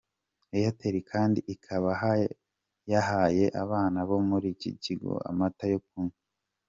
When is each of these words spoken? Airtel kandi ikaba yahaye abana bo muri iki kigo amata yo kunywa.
Airtel 0.57 0.95
kandi 1.11 1.39
ikaba 1.53 1.91
yahaye 2.91 3.45
abana 3.63 3.99
bo 4.09 4.17
muri 4.29 4.47
iki 4.55 4.71
kigo 4.83 5.11
amata 5.29 5.65
yo 5.73 5.79
kunywa. 5.87 6.17